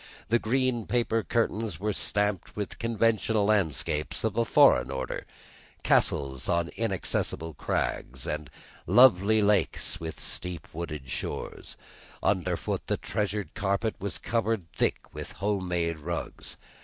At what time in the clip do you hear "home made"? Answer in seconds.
15.33-15.99